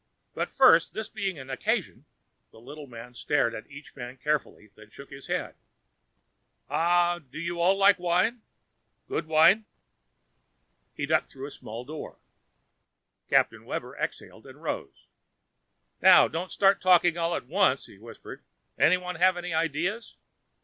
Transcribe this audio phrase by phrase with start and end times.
[0.33, 2.05] But first, this being an occasion"
[2.51, 5.53] the little man stared at each man carefully, then shook his head"
[6.71, 8.41] ah, do you all like wine?
[9.07, 9.65] Good wine?"
[10.95, 12.17] He ducked through a small door.
[13.29, 15.05] Captain Webber exhaled and rose.
[16.01, 18.41] "Now, don't start talking all at once," he whispered.
[18.79, 20.15] "Anyone have any ideas?